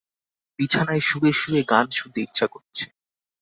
[0.59, 2.85] বিছানায় শুয়ে-শুয়ে গান শুনতে ইচ্ছা করছে।